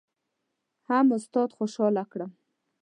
[0.87, 2.31] هم استاد خوشحاله کړم.